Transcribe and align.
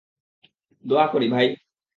দোয়া 0.85 1.05
করি, 1.07 1.27
ভাই। 1.29 1.47